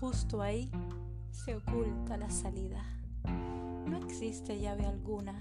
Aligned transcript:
Justo 0.00 0.40
ahí 0.40 0.70
se 1.32 1.56
oculta 1.56 2.16
la 2.16 2.30
salida. 2.30 2.84
No 3.84 3.96
existe 3.96 4.60
llave 4.60 4.86
alguna 4.86 5.34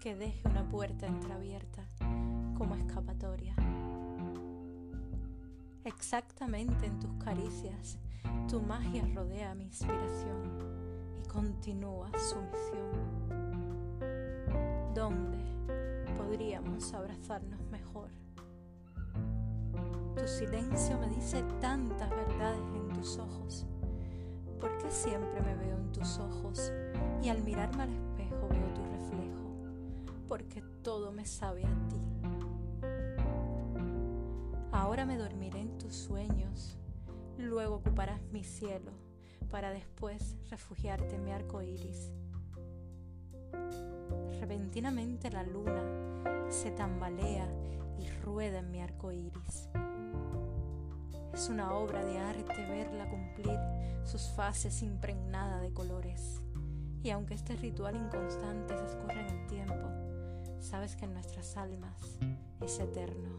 que 0.00 0.16
deje 0.16 0.40
una 0.48 0.66
puerta 0.66 1.06
entreabierta 1.06 1.84
como 2.56 2.74
escapatoria. 2.74 3.54
Exactamente 5.84 6.86
en 6.86 6.98
tus 7.00 7.12
caricias, 7.22 7.98
tu 8.48 8.62
magia 8.62 9.06
rodea 9.14 9.54
mi 9.54 9.64
inspiración 9.64 10.58
y 11.22 11.28
continúa 11.28 12.10
su 12.12 12.36
misión. 12.40 12.88
¿Dónde 14.94 15.38
podríamos 16.16 16.94
abrazarnos 16.94 17.60
mejor? 17.70 18.08
Tu 20.16 20.26
silencio 20.26 20.98
me 20.98 21.08
dice 21.08 21.42
tantas 21.60 22.08
verdades 22.08 22.74
en 22.74 22.88
tus 22.94 23.18
ojos. 23.18 23.66
¿Por 24.88 24.94
qué 24.96 25.02
siempre 25.02 25.42
me 25.42 25.54
veo 25.54 25.76
en 25.76 25.92
tus 25.92 26.18
ojos 26.18 26.72
y 27.22 27.28
al 27.28 27.42
mirarme 27.42 27.82
al 27.82 27.92
espejo 27.92 28.48
veo 28.48 28.72
tu 28.72 28.82
reflejo? 28.86 29.52
Porque 30.26 30.62
todo 30.82 31.12
me 31.12 31.26
sabe 31.26 31.66
a 31.66 31.88
ti. 31.90 32.00
Ahora 34.72 35.04
me 35.04 35.18
dormiré 35.18 35.60
en 35.60 35.76
tus 35.76 35.94
sueños, 35.94 36.78
luego 37.36 37.74
ocuparás 37.74 38.22
mi 38.32 38.42
cielo 38.44 38.92
para 39.50 39.72
después 39.72 40.38
refugiarte 40.48 41.16
en 41.16 41.24
mi 41.26 41.32
arco 41.32 41.60
iris. 41.60 42.10
Repentinamente 44.40 45.30
la 45.30 45.42
luna 45.42 45.82
se 46.48 46.70
tambalea 46.70 47.46
y 47.98 48.08
rueda 48.24 48.60
en 48.60 48.70
mi 48.70 48.80
arco 48.80 49.12
iris. 49.12 49.68
Es 51.38 51.48
una 51.50 51.72
obra 51.74 52.04
de 52.04 52.18
arte 52.18 52.66
verla 52.66 53.08
cumplir 53.08 53.47
sus 54.08 54.30
fases 54.30 54.82
impregnada 54.82 55.60
de 55.60 55.72
colores. 55.72 56.40
Y 57.02 57.10
aunque 57.10 57.34
este 57.34 57.54
ritual 57.56 57.94
inconstante 57.94 58.76
se 58.76 58.84
escurre 58.86 59.20
en 59.20 59.38
el 59.38 59.46
tiempo, 59.46 59.88
sabes 60.60 60.96
que 60.96 61.04
en 61.04 61.14
nuestras 61.14 61.56
almas 61.56 62.18
es 62.60 62.78
eterno. 62.80 63.30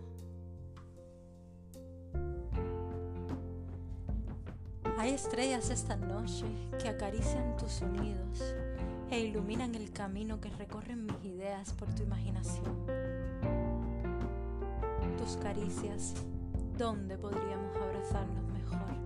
Hay 4.98 5.12
estrellas 5.12 5.70
esta 5.70 5.96
noche 5.96 6.46
que 6.82 6.90
acarician 6.90 7.58
tus 7.58 7.72
sonidos 7.72 8.42
e 9.10 9.20
iluminan 9.20 9.74
el 9.76 9.92
camino 9.92 10.40
que 10.40 10.50
recorren 10.50 11.06
mis 11.06 11.24
ideas 11.24 11.74
por 11.74 11.94
tu 11.96 12.04
imaginación. 12.04 12.86
Tus 15.18 15.38
caricias 15.38 16.16
¿Dónde 16.80 17.18
podríamos 17.18 17.76
abrazarnos 17.76 18.46
mejor? 18.54 18.99